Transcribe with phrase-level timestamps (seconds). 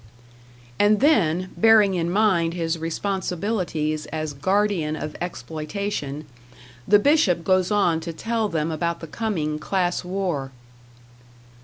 [0.79, 6.25] And then, bearing in mind his responsibilities as guardian of Exploitation,
[6.87, 10.49] the Bishop goes on to tell them about the coming class war.